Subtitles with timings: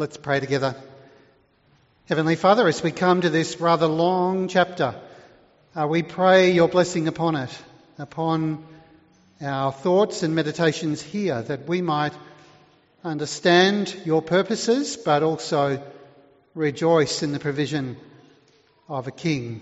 [0.00, 0.74] Let's pray together.
[2.06, 4.94] Heavenly Father, as we come to this rather long chapter,
[5.76, 7.50] uh, we pray your blessing upon it,
[7.98, 8.64] upon
[9.42, 12.14] our thoughts and meditations here, that we might
[13.04, 15.82] understand your purposes, but also
[16.54, 17.98] rejoice in the provision
[18.88, 19.60] of a king.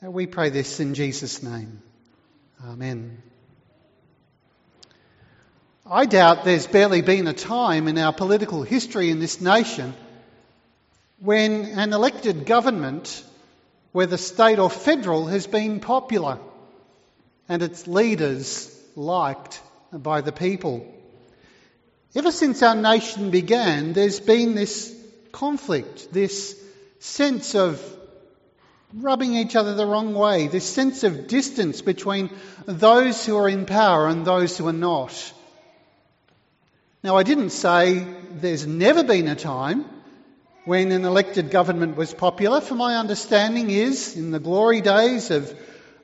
[0.00, 1.80] And we pray this in Jesus' name.
[2.64, 3.22] Amen.
[5.88, 9.94] I doubt there's barely been a time in our political history in this nation
[11.20, 13.22] when an elected government,
[13.92, 16.40] whether state or federal, has been popular
[17.48, 19.62] and its leaders liked
[19.92, 20.92] by the people.
[22.16, 24.92] Ever since our nation began, there's been this
[25.30, 26.60] conflict, this
[26.98, 27.80] sense of
[28.92, 32.30] rubbing each other the wrong way, this sense of distance between
[32.64, 35.32] those who are in power and those who are not.
[37.06, 39.84] Now, I didn't say there's never been a time
[40.64, 45.56] when an elected government was popular, for my understanding is in the glory days of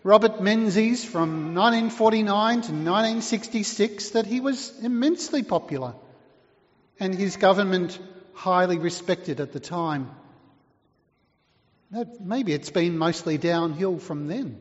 [0.05, 5.94] Robert Menzies from 1949 to 1966 that he was immensely popular
[7.00, 7.98] and his government
[8.34, 10.09] highly respected at the time.
[12.20, 14.61] Maybe it's been mostly downhill from then.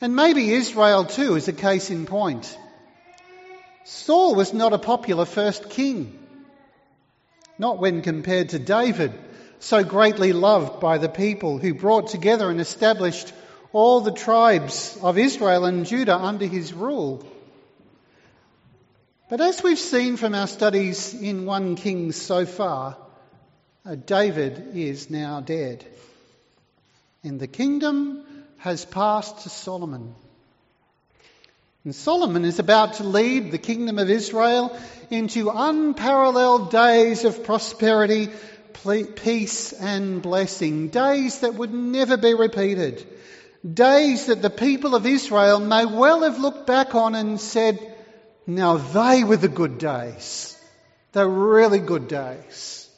[0.00, 2.58] And maybe Israel too is a case in point.
[3.84, 6.18] Saul was not a popular first king,
[7.58, 9.12] not when compared to David,
[9.60, 13.32] so greatly loved by the people who brought together and established
[13.72, 17.26] all the tribes of Israel and Judah under his rule.
[19.28, 22.96] But as we've seen from our studies in 1 Kings so far,
[23.84, 25.84] uh, David is now dead.
[27.22, 28.24] And the kingdom
[28.58, 30.14] has passed to Solomon.
[31.84, 34.74] And Solomon is about to lead the kingdom of Israel
[35.10, 38.30] into unparalleled days of prosperity,
[39.16, 40.88] peace, and blessing.
[40.88, 43.06] Days that would never be repeated.
[43.70, 47.78] Days that the people of Israel may well have looked back on and said,
[48.46, 50.58] now they were the good days.
[51.12, 52.88] They're really good days.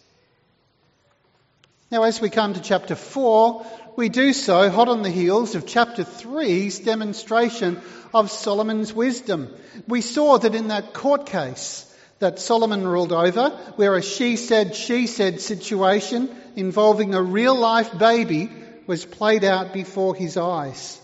[1.90, 3.64] Now, as we come to chapter 4,
[3.96, 7.80] we do so hot on the heels of chapter 3's demonstration
[8.12, 9.52] of Solomon's wisdom.
[9.88, 11.82] We saw that in that court case
[12.18, 17.98] that Solomon ruled over, where a she said, she said situation involving a real life
[17.98, 18.50] baby
[18.86, 21.00] was played out before his eyes.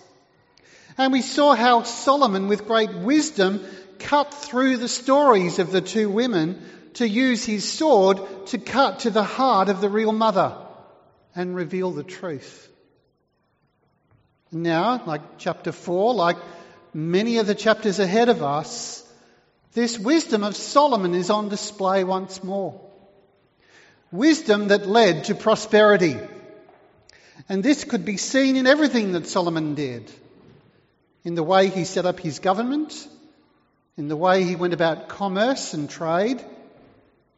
[0.96, 3.64] And we saw how Solomon, with great wisdom,
[3.98, 6.62] cut through the stories of the two women
[6.94, 10.56] to use his sword to cut to the heart of the real mother
[11.34, 12.68] and reveal the truth.
[14.52, 16.36] Now, like chapter 4, like
[16.92, 19.02] many of the chapters ahead of us,
[19.72, 22.78] this wisdom of Solomon is on display once more.
[24.10, 26.18] Wisdom that led to prosperity.
[27.48, 30.12] And this could be seen in everything that Solomon did.
[31.24, 33.08] In the way he set up his government,
[33.96, 36.44] in the way he went about commerce and trade,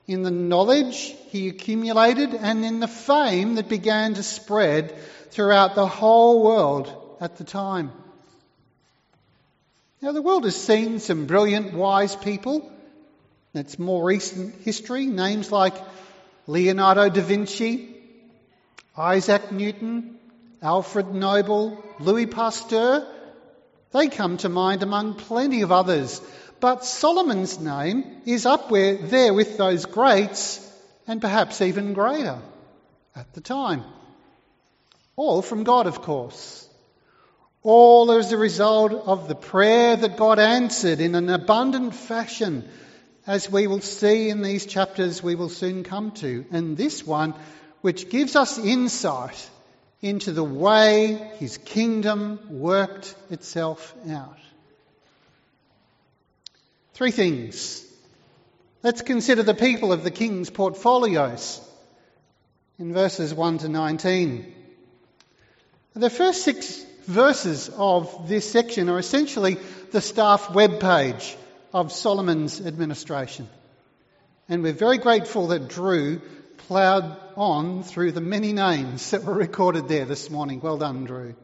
[0.08, 4.92] in the knowledge he accumulated, and in the fame that began to spread
[5.30, 7.92] throughout the whole world at the time.
[10.00, 12.70] Now, the world has seen some brilliant, wise people.
[13.52, 15.06] That's more recent history.
[15.06, 15.74] Names like
[16.46, 17.94] Leonardo da Vinci,
[18.96, 20.18] Isaac Newton,
[20.60, 23.06] Alfred Nobel, Louis Pasteur.
[23.92, 26.20] They come to mind among plenty of others
[26.64, 30.60] but Solomon's name is up where, there with those greats
[31.06, 32.40] and perhaps even greater
[33.14, 33.84] at the time.
[35.14, 36.63] All from God, of course.
[37.64, 42.68] All as a result of the prayer that God answered in an abundant fashion,
[43.26, 46.44] as we will see in these chapters we will soon come to.
[46.52, 47.34] And this one,
[47.80, 49.50] which gives us insight
[50.02, 54.38] into the way his kingdom worked itself out.
[56.92, 57.82] Three things.
[58.82, 61.66] Let's consider the people of the king's portfolios
[62.78, 64.52] in verses 1 to 19.
[65.94, 69.58] The first six verses of this section are essentially
[69.92, 71.36] the staff web page
[71.72, 73.48] of Solomon's administration.
[74.48, 76.20] And we're very grateful that Drew
[76.68, 80.60] ploughed on through the many names that were recorded there this morning.
[80.60, 81.34] Well done, Drew.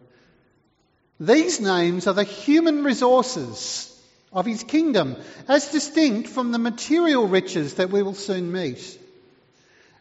[1.19, 3.87] These names are the human resources
[4.33, 5.17] of his kingdom,
[5.49, 8.99] as distinct from the material riches that we will soon meet.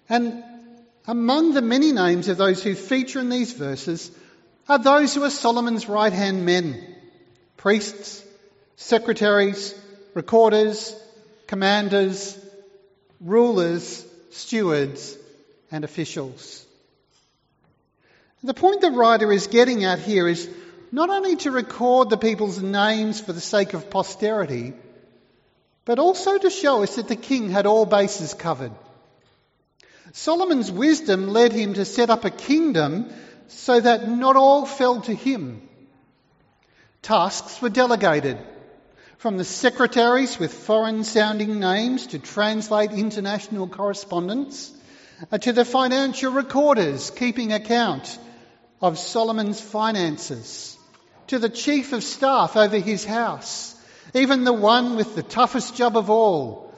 [0.07, 0.43] And
[1.07, 4.11] among the many names of those who feature in these verses
[4.69, 6.85] are those who are Solomon's right hand men
[7.57, 8.23] priests,
[8.77, 9.75] secretaries,
[10.13, 10.95] recorders,
[11.47, 12.37] commanders,
[13.19, 15.17] rulers, stewards,
[15.71, 16.65] and officials.
[18.43, 20.49] The point the writer is getting at here is
[20.91, 24.73] not only to record the people's names for the sake of posterity,
[25.83, 28.71] but also to show us that the king had all bases covered.
[30.13, 33.11] Solomon's wisdom led him to set up a kingdom
[33.51, 35.67] so that not all fell to him.
[37.01, 38.37] Tasks were delegated
[39.17, 44.71] from the secretaries with foreign sounding names to translate international correspondence,
[45.31, 48.17] uh, to the financial recorders keeping account
[48.81, 50.77] of Solomon's finances,
[51.27, 53.75] to the chief of staff over his house,
[54.13, 56.73] even the one with the toughest job of all,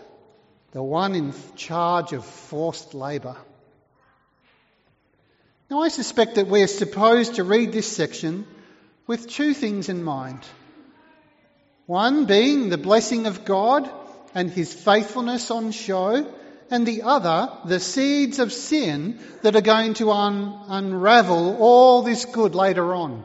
[0.71, 3.37] the one in charge of forced labour.
[5.71, 8.45] Now, I suspect that we are supposed to read this section
[9.07, 10.39] with two things in mind.
[11.85, 13.89] One being the blessing of God
[14.35, 16.29] and his faithfulness on show,
[16.69, 22.25] and the other, the seeds of sin that are going to un- unravel all this
[22.25, 23.23] good later on.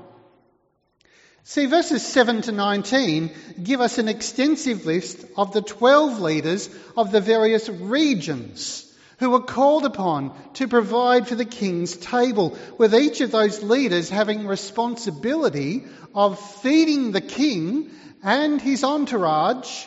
[1.43, 7.11] See, verses 7 to 19 give us an extensive list of the 12 leaders of
[7.11, 8.86] the various regions
[9.19, 14.11] who were called upon to provide for the king's table, with each of those leaders
[14.11, 15.85] having responsibility
[16.15, 17.91] of feeding the king
[18.23, 19.87] and his entourage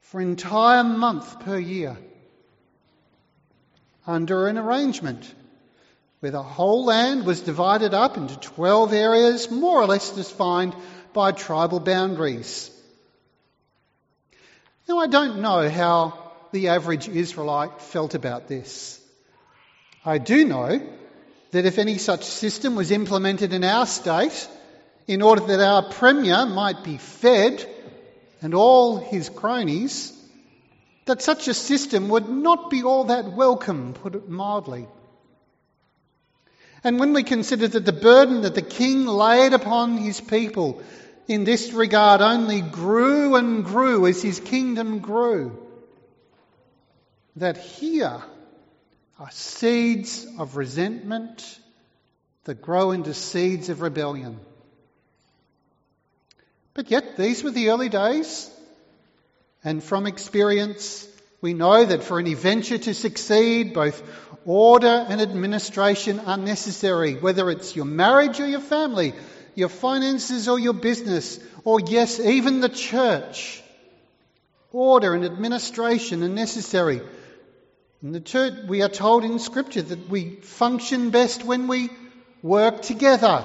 [0.00, 1.96] for an entire month per year
[4.06, 5.34] under an arrangement
[6.20, 10.74] where the whole land was divided up into 12 areas, more or less defined
[11.12, 12.70] by tribal boundaries.
[14.88, 19.00] Now, I don't know how the average Israelite felt about this.
[20.04, 20.80] I do know
[21.50, 24.48] that if any such system was implemented in our state,
[25.06, 27.64] in order that our Premier might be fed
[28.42, 30.12] and all his cronies,
[31.06, 34.86] that such a system would not be all that welcome, put it mildly.
[36.84, 40.82] And when we consider that the burden that the king laid upon his people
[41.26, 45.65] in this regard only grew and grew as his kingdom grew,
[47.36, 48.22] that here
[49.18, 51.58] are seeds of resentment
[52.44, 54.38] that grow into seeds of rebellion.
[56.74, 58.50] But yet, these were the early days,
[59.64, 61.08] and from experience,
[61.40, 64.02] we know that for any venture to succeed, both
[64.44, 69.14] order and administration are necessary, whether it's your marriage or your family,
[69.54, 73.62] your finances or your business, or yes, even the church.
[74.72, 77.00] Order and administration are necessary.
[78.02, 81.88] In the church, we are told in Scripture that we function best when we
[82.42, 83.44] work together.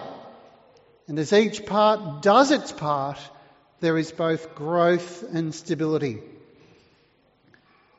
[1.07, 3.17] And as each part does its part,
[3.79, 6.21] there is both growth and stability.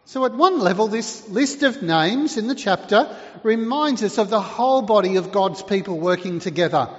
[0.04, 4.42] So, at one level, this list of names in the chapter reminds us of the
[4.42, 6.90] whole body of God's people working together.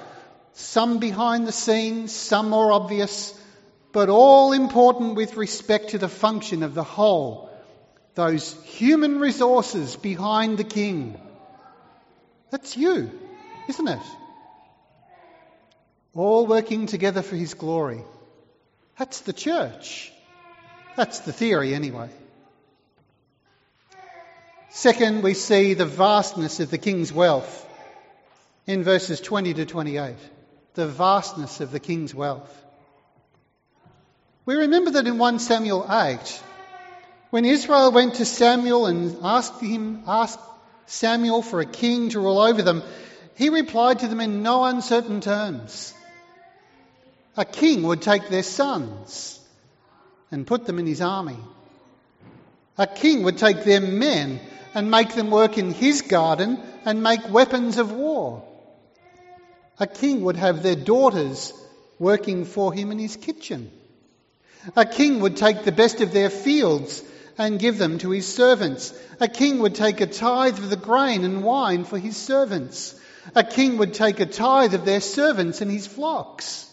[0.53, 3.39] Some behind the scenes, some more obvious,
[3.91, 7.52] but all important with respect to the function of the whole
[8.15, 11.19] those human resources behind the king.
[12.51, 13.12] That's you,
[13.68, 14.00] isn't it?
[16.13, 18.04] All working together for his glory.
[19.00, 20.12] That's the church.
[20.95, 22.10] That's the theory, anyway.
[24.69, 27.68] Second, we see the vastness of the king's wealth
[28.68, 30.16] in verses 20 to 28.
[30.76, 32.59] The vastness of the king's wealth.
[34.45, 36.44] We remember that in 1 Samuel 8,
[37.33, 40.40] when Israel went to Samuel and asked him, asked
[40.85, 42.83] Samuel for a king to rule over them,
[43.33, 45.95] he replied to them in no uncertain terms.
[47.35, 49.40] A king would take their sons
[50.30, 51.40] and put them in his army.
[52.78, 54.40] A king would take their men
[54.75, 58.44] and make them work in his garden and make weapons of war.
[59.80, 61.52] A king would have their daughters
[61.97, 63.71] working for him in his kitchen.
[64.75, 67.04] A king would take the best of their fields
[67.37, 68.94] and give them to his servants.
[69.19, 72.99] A king would take a tithe of the grain and wine for his servants.
[73.35, 76.69] A king would take a tithe of their servants and his flocks.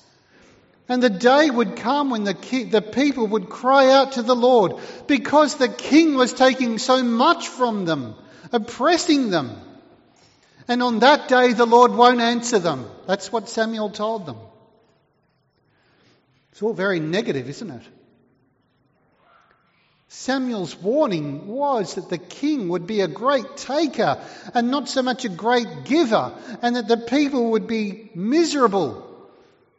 [0.88, 2.34] And the day would come when the,
[2.68, 4.74] the people would cry out to the Lord
[5.06, 8.16] because the king was taking so much from them,
[8.50, 9.52] oppressing them.
[10.66, 12.90] And on that day, the Lord won't answer them.
[13.06, 14.36] That's what Samuel told them.
[16.52, 17.82] It's all very negative, isn't it?
[20.12, 24.20] Samuel's warning was that the king would be a great taker
[24.52, 29.06] and not so much a great giver, and that the people would be miserable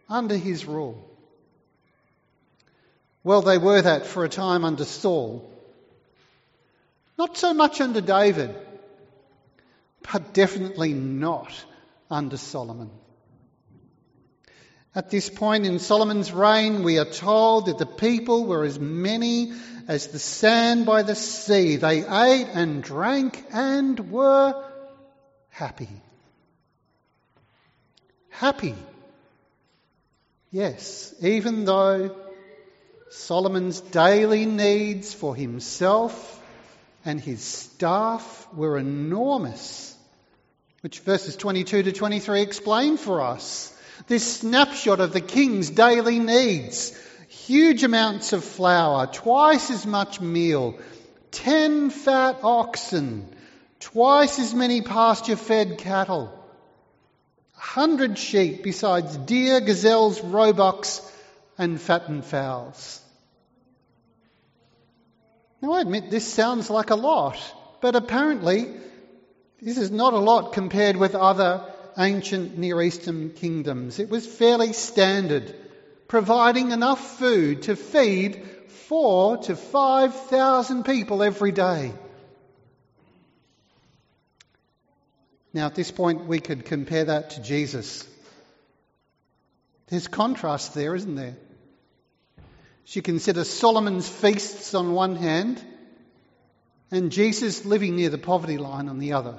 [0.08, 1.06] under his rule.
[3.26, 5.52] Well, they were that for a time under Saul.
[7.18, 8.56] Not so much under David,
[10.14, 11.52] but definitely not
[12.10, 12.90] under Solomon.
[14.94, 19.54] At this point in Solomon's reign, we are told that the people were as many
[19.88, 21.78] as the sand by the sea.
[21.78, 24.62] They ate and drank and were
[25.50, 25.88] happy.
[28.30, 28.76] Happy.
[30.52, 32.14] Yes, even though
[33.12, 36.42] Solomon's daily needs for himself
[37.06, 39.96] and his staff were enormous,
[40.82, 43.74] which verses 22 to 23 explain for us.
[44.12, 46.92] This snapshot of the king's daily needs
[47.30, 50.78] huge amounts of flour, twice as much meal,
[51.32, 53.34] ten fat oxen,
[53.80, 56.30] twice as many pasture fed cattle,
[57.56, 61.00] a hundred sheep besides deer, gazelles, roebucks,
[61.58, 63.00] and fattened fowls.
[65.62, 67.38] Now, I admit this sounds like a lot,
[67.80, 68.74] but apparently
[69.62, 71.66] this is not a lot compared with other
[71.98, 74.00] ancient Near Eastern kingdoms.
[74.00, 75.56] It was fairly standard,
[76.08, 81.94] providing enough food to feed four to five thousand people every day.
[85.54, 88.08] Now, at this point, we could compare that to Jesus.
[89.88, 91.36] There's contrast there, isn't there?
[92.86, 95.62] She considers Solomon's feasts on one hand
[96.92, 99.38] and Jesus living near the poverty line on the other.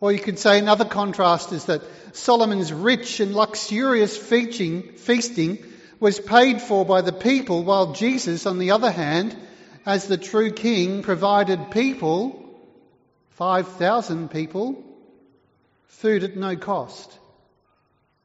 [0.00, 1.82] Or you could say another contrast is that
[2.16, 5.64] Solomon's rich and luxurious feasting,
[6.00, 9.36] was paid for by the people, while Jesus, on the other hand,
[9.84, 12.58] as the true king, provided people,
[13.30, 14.82] 5,000 people,
[15.88, 17.18] food at no cost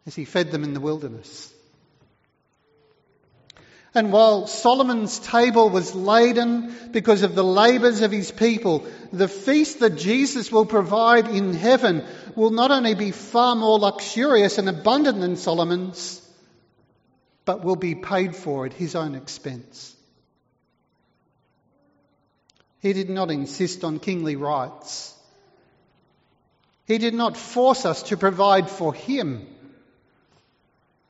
[0.06, 1.54] as he fed them in the wilderness.
[3.96, 9.80] And while Solomon's table was laden because of the labours of his people, the feast
[9.80, 12.04] that Jesus will provide in heaven
[12.36, 16.22] will not only be far more luxurious and abundant than Solomon's,
[17.46, 19.96] but will be paid for at his own expense.
[22.82, 25.14] He did not insist on kingly rights.
[26.86, 29.48] He did not force us to provide for him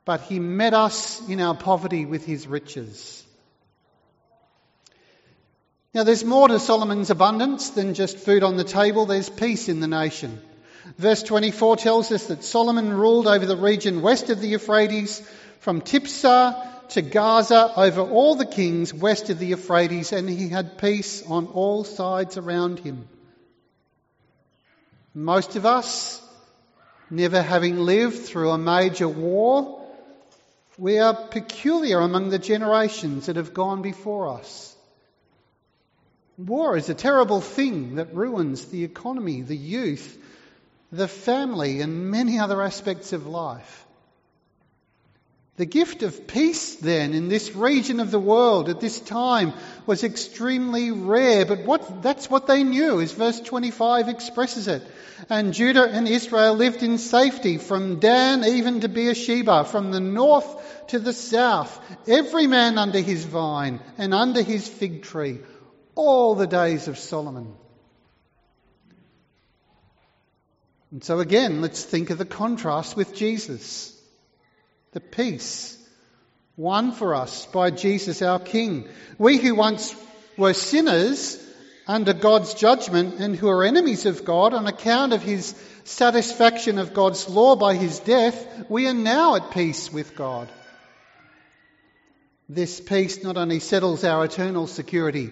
[0.05, 3.23] but he met us in our poverty with his riches.
[5.93, 9.79] Now, there's more to Solomon's abundance than just food on the table, there's peace in
[9.79, 10.41] the nation.
[10.97, 15.21] Verse 24 tells us that Solomon ruled over the region west of the Euphrates,
[15.59, 20.77] from Tiphsah to Gaza, over all the kings west of the Euphrates, and he had
[20.77, 23.07] peace on all sides around him.
[25.15, 26.21] Most of us,
[27.09, 29.84] never having lived through a major war,
[30.77, 34.75] we are peculiar among the generations that have gone before us.
[36.37, 40.17] War is a terrible thing that ruins the economy, the youth,
[40.91, 43.84] the family, and many other aspects of life.
[45.57, 49.53] The gift of peace, then, in this region of the world at this time
[49.85, 54.83] was extremely rare, but what, that's what they knew, as verse 25 expresses it.
[55.29, 60.87] And Judah and Israel lived in safety from Dan even to Beersheba, from the north
[60.89, 65.39] to the south, every man under his vine and under his fig tree,
[65.95, 67.53] all the days of Solomon.
[70.91, 73.94] And so again, let's think of the contrast with Jesus
[74.95, 75.77] the peace
[76.55, 78.87] won for us by Jesus our King.
[79.17, 79.93] We who once
[80.37, 81.37] were sinners
[81.85, 86.93] under God's judgment and who are enemies of God on account of his satisfaction of
[86.93, 90.47] God's law by his death, we are now at peace with God.
[92.47, 95.29] This peace not only settles our eternal security,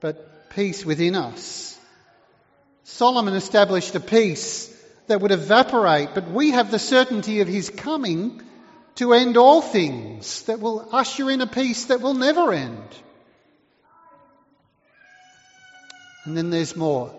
[0.00, 1.78] but peace within us.
[2.84, 4.68] Solomon established a peace
[5.06, 8.42] that would evaporate, but we have the certainty of his coming
[8.98, 12.82] to end all things, that will usher in a peace that will never end.
[16.24, 17.14] And then there's more.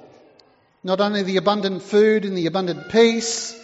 [0.83, 3.57] Not only the abundant food and the abundant peace,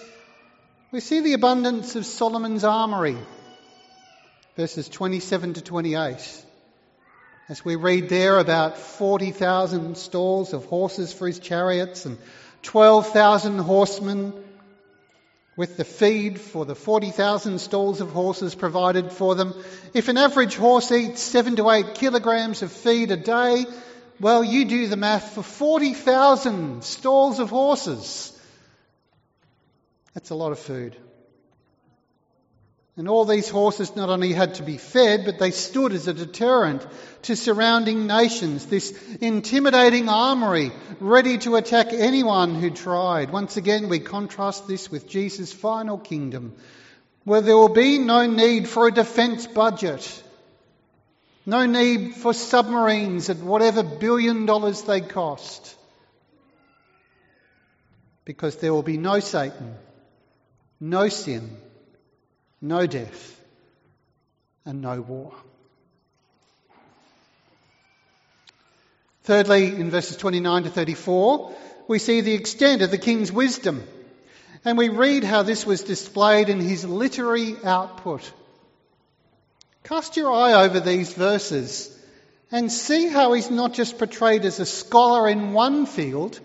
[0.93, 3.17] we see the abundance of Solomon's armoury.
[4.55, 6.45] Verses 27 to 28.
[7.49, 12.17] As we read there about 40,000 stalls of horses for his chariots and
[12.61, 14.44] 12,000 horsemen
[15.57, 19.53] with the feed for the 40,000 stalls of horses provided for them.
[19.93, 23.65] If an average horse eats seven to eight kilograms of feed a day,
[24.19, 28.31] well, you do the math for 40,000 stalls of horses.
[30.13, 30.95] That's a lot of food.
[32.97, 36.13] And all these horses not only had to be fed, but they stood as a
[36.13, 36.85] deterrent
[37.23, 40.71] to surrounding nations, this intimidating armory
[41.01, 43.31] ready to attack anyone who tried.
[43.31, 46.53] Once again, we contrast this with Jesus' final kingdom,
[47.25, 50.23] where there will be no need for a defence budget,
[51.45, 55.75] no need for submarines at whatever billion dollars they cost,
[58.23, 59.75] because there will be no Satan,
[60.79, 61.57] no sin
[62.61, 63.41] no death,
[64.65, 65.33] and no war.
[69.23, 71.55] Thirdly, in verses 29 to 34,
[71.87, 73.83] we see the extent of the king's wisdom.
[74.63, 78.31] And we read how this was displayed in his literary output.
[79.83, 81.95] Cast your eye over these verses
[82.51, 86.39] and see how he's not just portrayed as a scholar in one field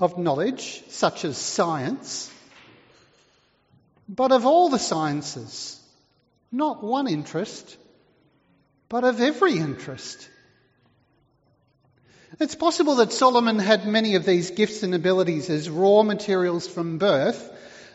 [0.00, 2.30] of knowledge, such as science,
[4.08, 5.80] but of all the sciences,
[6.50, 7.76] not one interest,
[8.88, 10.28] but of every interest.
[12.40, 16.98] It's possible that Solomon had many of these gifts and abilities as raw materials from
[16.98, 17.50] birth,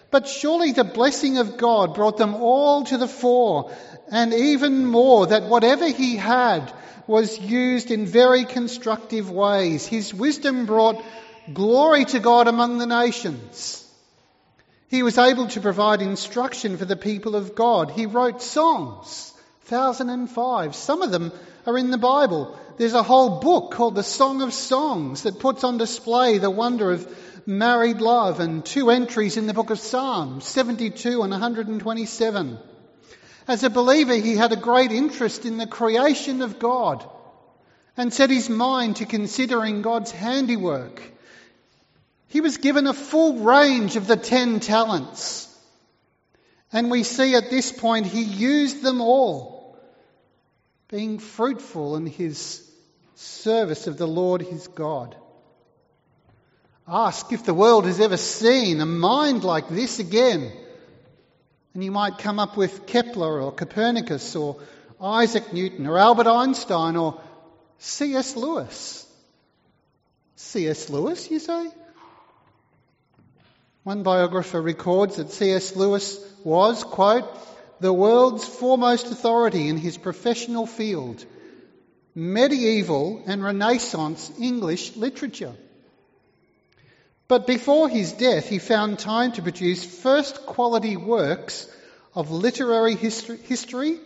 [0.09, 3.71] but surely the blessing of God brought them all to the fore,
[4.09, 6.71] and even more that whatever he had
[7.07, 9.85] was used in very constructive ways.
[9.85, 11.03] His wisdom brought
[11.51, 13.83] glory to God among the nations.
[14.89, 17.91] He was able to provide instruction for the people of God.
[17.91, 19.33] He wrote songs,
[19.67, 20.75] 1005.
[20.75, 21.33] Some of them
[21.65, 22.57] are in the Bible.
[22.77, 26.91] There's a whole book called the Song of Songs that puts on display the wonder
[26.91, 27.07] of
[27.45, 32.57] married love and two entries in the book of Psalms, 72 and 127.
[33.47, 37.05] As a believer, he had a great interest in the creation of God
[37.97, 41.01] and set his mind to considering God's handiwork
[42.27, 45.45] he was given a full range of the ten talents.
[46.71, 49.77] And we see at this point he used them all,
[50.89, 52.63] being fruitful in his
[53.15, 55.15] service of the Lord his God.
[56.87, 60.51] Ask if the world has ever seen a mind like this again.
[61.73, 64.59] And you might come up with Kepler or Copernicus or
[65.01, 67.21] Isaac Newton or Albert Einstein or
[67.79, 68.35] C.S.
[68.35, 69.05] Lewis.
[70.35, 70.89] C.S.
[70.89, 71.67] Lewis, you say?
[73.87, 75.77] One biographer records that C.S.
[75.77, 77.23] Lewis was, quote,
[77.79, 81.25] the world's foremost authority in his professional field,
[82.13, 85.55] medieval and Renaissance English literature.
[87.29, 91.73] But before his death, he found time to produce first quality works
[92.13, 93.99] of literary history,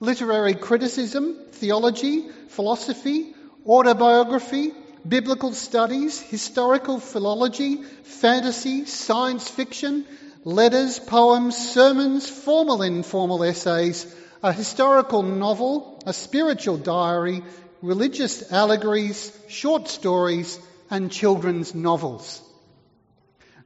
[0.00, 3.34] literary criticism, theology, philosophy,
[3.66, 4.72] autobiography,
[5.08, 10.04] biblical studies, historical philology, fantasy, science fiction,
[10.44, 17.42] letters, poems, sermons, formal and informal essays, a historical novel, a spiritual diary,
[17.82, 20.58] religious allegories, short stories,
[20.90, 22.42] and children's novels.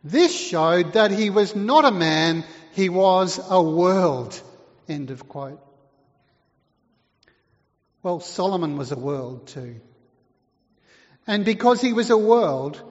[0.03, 4.41] This showed that he was not a man, he was a world.
[4.89, 5.61] End of quote.
[8.03, 9.81] Well, Solomon was a world too.
[11.27, 12.83] And because he was a world,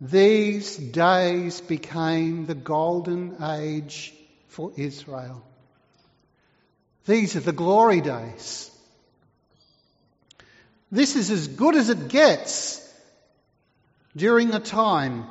[0.00, 4.14] these days became the golden age
[4.48, 5.44] for Israel.
[7.06, 8.70] These are the glory days.
[10.92, 12.86] This is as good as it gets
[14.16, 15.26] during a time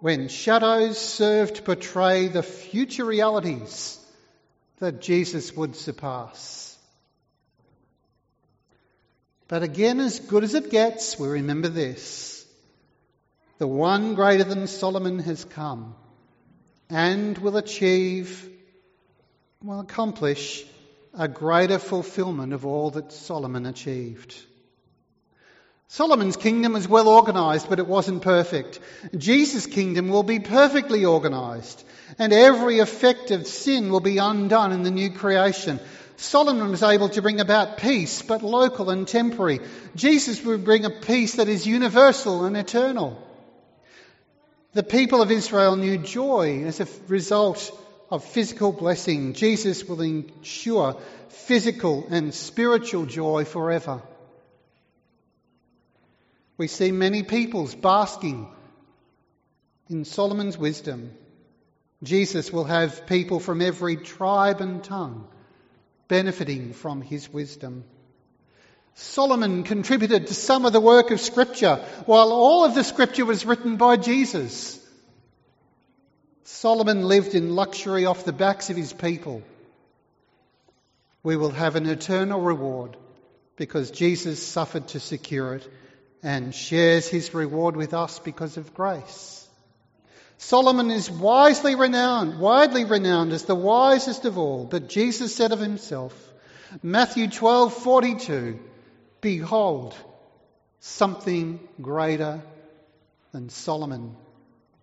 [0.00, 3.98] when shadows serve to portray the future realities
[4.78, 6.69] that Jesus would surpass.
[9.50, 12.46] But again, as good as it gets, we remember this.
[13.58, 15.96] The one greater than Solomon has come
[16.88, 18.48] and will achieve,
[19.60, 20.64] will accomplish
[21.18, 24.36] a greater fulfillment of all that Solomon achieved.
[25.88, 28.78] Solomon's kingdom was well organized, but it wasn't perfect.
[29.18, 31.82] Jesus' kingdom will be perfectly organized,
[32.20, 35.80] and every effect of sin will be undone in the new creation.
[36.20, 39.60] Solomon was able to bring about peace, but local and temporary.
[39.96, 43.26] Jesus would bring a peace that is universal and eternal.
[44.74, 47.72] The people of Israel knew joy as a result
[48.10, 49.32] of physical blessing.
[49.32, 54.02] Jesus will ensure physical and spiritual joy forever.
[56.58, 58.46] We see many peoples basking
[59.88, 61.12] in Solomon's wisdom.
[62.02, 65.26] Jesus will have people from every tribe and tongue
[66.10, 67.84] benefiting from his wisdom.
[68.94, 73.46] Solomon contributed to some of the work of Scripture, while all of the Scripture was
[73.46, 74.76] written by Jesus.
[76.42, 79.42] Solomon lived in luxury off the backs of his people.
[81.22, 82.96] We will have an eternal reward
[83.54, 85.68] because Jesus suffered to secure it
[86.24, 89.48] and shares his reward with us because of grace.
[90.42, 95.60] Solomon is wisely renowned, widely renowned as the wisest of all, but Jesus said of
[95.60, 96.14] himself,
[96.82, 98.58] Matthew 12:42,
[99.20, 99.94] behold,
[100.80, 102.42] something greater
[103.32, 104.16] than Solomon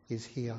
[0.09, 0.57] is here.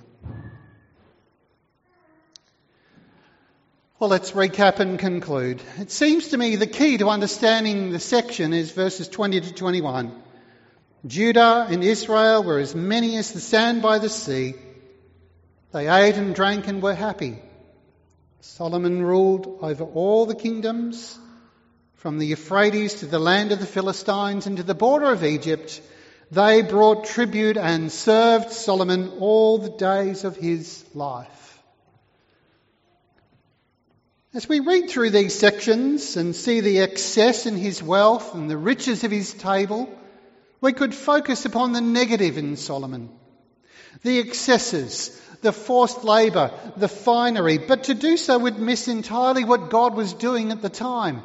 [4.01, 5.63] Well, let's recap and conclude.
[5.79, 10.13] It seems to me the key to understanding the section is verses 20 to 21.
[11.07, 14.57] Judah and Israel were as many as the sand by the sea.
[15.73, 17.39] They ate and drank and were happy.
[18.41, 21.19] Solomon ruled over all the kingdoms,
[21.95, 25.81] from the Euphrates to the land of the Philistines and to the border of Egypt.
[26.31, 31.63] They brought tribute and served Solomon all the days of his life.
[34.33, 38.57] As we read through these sections and see the excess in his wealth and the
[38.59, 39.91] riches of his table,
[40.61, 43.11] we could focus upon the negative in Solomon.
[44.03, 49.71] The excesses, the forced labour, the finery, but to do so would miss entirely what
[49.71, 51.23] God was doing at the time.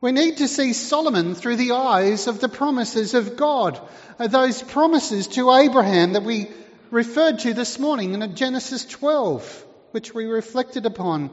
[0.00, 3.80] We need to see Solomon through the eyes of the promises of God,
[4.18, 6.50] uh, those promises to Abraham that we
[6.90, 11.30] referred to this morning in Genesis 12, which we reflected upon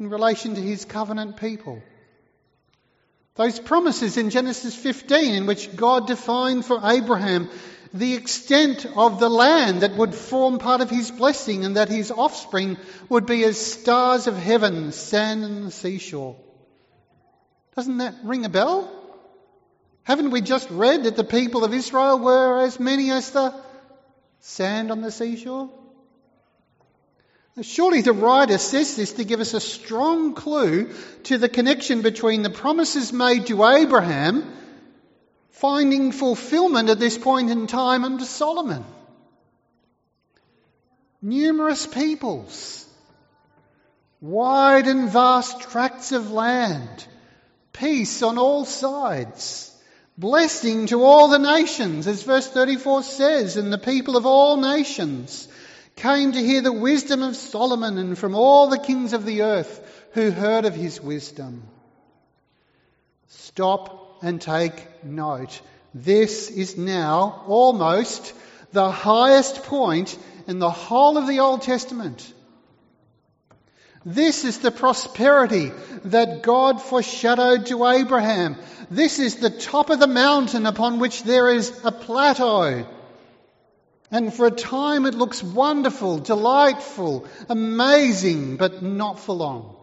[0.00, 1.82] in relation to his covenant people.
[3.34, 7.50] Those promises in Genesis 15 in which God defined for Abraham
[7.92, 12.10] the extent of the land that would form part of his blessing and that his
[12.10, 12.76] offspring
[13.08, 16.36] would be as stars of heaven, sand on the seashore.
[17.74, 18.90] Doesn't that ring a bell?
[20.02, 23.54] Haven't we just read that the people of Israel were as many as the
[24.40, 25.70] sand on the seashore?
[27.62, 30.92] Surely the writer says this to give us a strong clue
[31.24, 34.44] to the connection between the promises made to Abraham
[35.56, 38.84] finding fulfillment at this point in time under Solomon.
[41.22, 42.86] Numerous peoples,
[44.20, 47.06] wide and vast tracts of land,
[47.72, 49.74] peace on all sides,
[50.18, 55.48] blessing to all the nations, as verse 34 says, and the people of all nations
[55.96, 60.06] came to hear the wisdom of Solomon and from all the kings of the earth
[60.12, 61.62] who heard of his wisdom.
[63.28, 65.60] Stop and take note.
[65.94, 68.34] This is now almost
[68.72, 72.32] the highest point in the whole of the Old Testament.
[74.04, 75.72] This is the prosperity
[76.04, 78.56] that God foreshadowed to Abraham.
[78.88, 82.86] This is the top of the mountain upon which there is a plateau.
[84.10, 89.75] And for a time it looks wonderful, delightful, amazing, but not for long.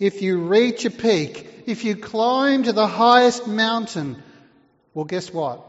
[0.00, 4.20] If you reach a peak, if you climb to the highest mountain,
[4.94, 5.62] well, guess what?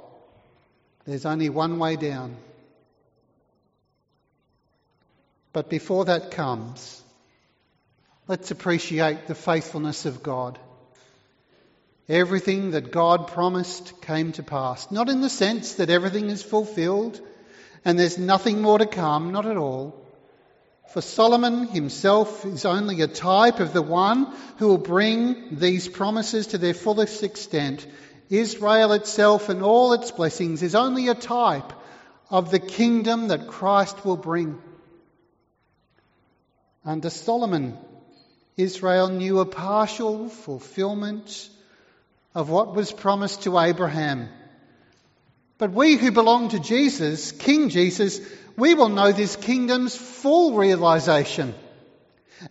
[1.06, 2.38] There's only one way down.
[5.52, 7.04] But before that comes,
[8.28, 10.58] let's appreciate the faithfulness of God.
[12.08, 14.90] Everything that God promised came to pass.
[14.92, 17.20] Not in the sense that everything is fulfilled,
[17.84, 19.94] and there's nothing more to come, not at all.
[20.92, 24.26] For Solomon himself is only a type of the one
[24.58, 27.88] who will bring these promises to their fullest extent.
[28.30, 31.72] Israel itself and all its blessings is only a type
[32.30, 34.62] of the kingdom that Christ will bring.
[36.84, 37.78] Under Solomon,
[38.58, 41.50] Israel knew a partial fulfillment
[42.36, 44.28] of what was promised to Abraham
[45.62, 48.20] but we who belong to Jesus, King Jesus,
[48.58, 51.54] we will know this kingdom's full realization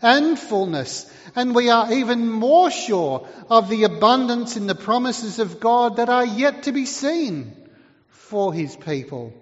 [0.02, 1.10] and fullness.
[1.34, 6.08] And we are even more sure of the abundance in the promises of God that
[6.08, 7.56] are yet to be seen
[8.08, 9.32] for his people.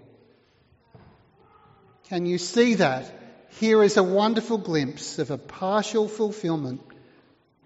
[2.08, 3.14] Can you see that?
[3.60, 6.80] Here is a wonderful glimpse of a partial fulfillment.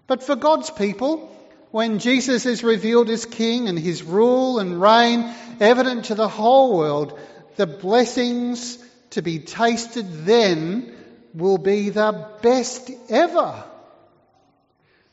[0.07, 1.29] But for God's people,
[1.71, 6.77] when Jesus is revealed as King and his rule and reign evident to the whole
[6.77, 7.17] world,
[7.55, 8.77] the blessings
[9.11, 10.93] to be tasted then
[11.33, 13.63] will be the best ever,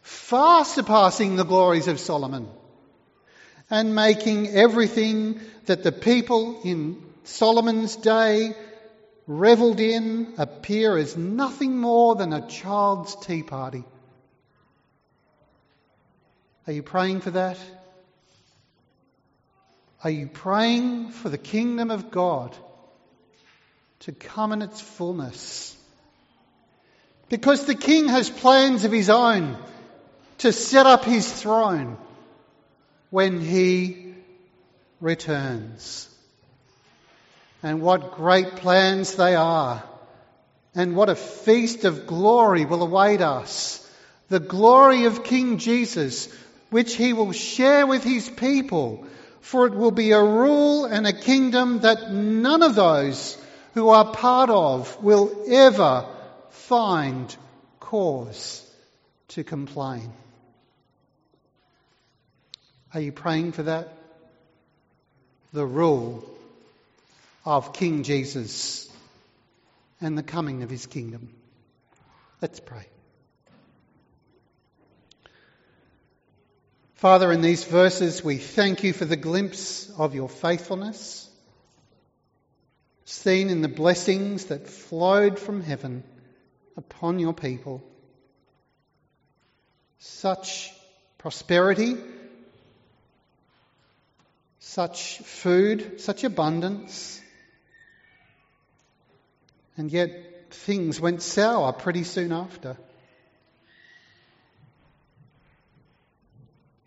[0.02, 2.48] far surpassing the glories of Solomon
[3.70, 8.54] and making everything that the people in Solomon's day
[9.26, 13.84] revelled in appear as nothing more than a child's tea party.
[16.66, 17.58] Are you praying for that?
[20.02, 22.56] Are you praying for the kingdom of God
[24.00, 25.76] to come in its fullness.
[27.28, 29.56] Because the king has plans of his own
[30.38, 31.98] to set up his throne
[33.10, 34.14] when he
[35.00, 36.08] returns.
[37.62, 39.84] And what great plans they are.
[40.74, 43.86] And what a feast of glory will await us.
[44.28, 46.32] The glory of King Jesus,
[46.70, 49.04] which he will share with his people.
[49.40, 53.36] For it will be a rule and a kingdom that none of those
[53.74, 56.06] who are part of will ever
[56.50, 57.34] find
[57.78, 58.66] cause
[59.28, 60.12] to complain.
[62.92, 63.92] Are you praying for that?
[65.52, 66.28] The rule
[67.44, 68.90] of King Jesus
[70.00, 71.32] and the coming of his kingdom.
[72.40, 72.89] Let's pray.
[77.00, 81.30] Father, in these verses, we thank you for the glimpse of your faithfulness,
[83.06, 86.04] seen in the blessings that flowed from heaven
[86.76, 87.82] upon your people.
[89.98, 90.70] Such
[91.16, 91.96] prosperity,
[94.58, 97.18] such food, such abundance,
[99.78, 102.76] and yet things went sour pretty soon after.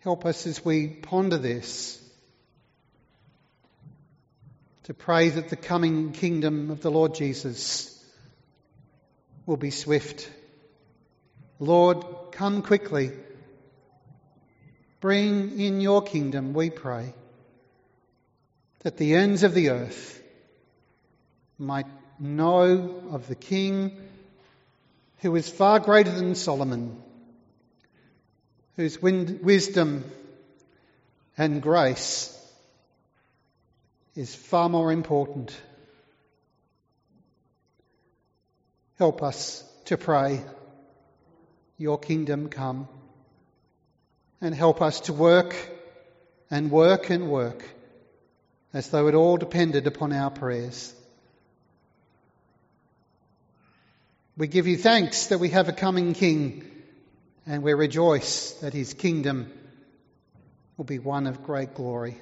[0.04, 1.98] Help us as we ponder this
[4.82, 8.04] to pray that the coming kingdom of the Lord Jesus
[9.46, 10.30] will be swift.
[11.58, 13.12] Lord, come quickly.
[15.00, 17.14] Bring in your kingdom, we pray,
[18.80, 20.22] that the ends of the earth
[21.58, 21.86] might
[22.18, 23.96] know of the King
[25.20, 27.02] who is far greater than Solomon,
[28.76, 30.04] whose wisdom
[31.36, 32.30] and grace
[34.14, 35.56] is far more important
[38.98, 40.40] Help us to pray,
[41.78, 42.88] Your kingdom come.
[44.40, 45.56] And help us to work
[46.50, 47.64] and work and work
[48.72, 50.94] as though it all depended upon our prayers.
[54.36, 56.64] We give you thanks that we have a coming King,
[57.46, 59.52] and we rejoice that his kingdom
[60.76, 62.20] will be one of great glory.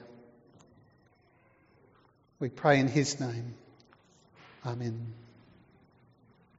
[2.38, 3.54] We pray in his name.
[4.66, 5.14] Amen.